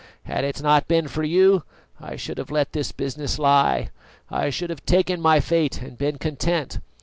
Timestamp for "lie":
3.37-3.91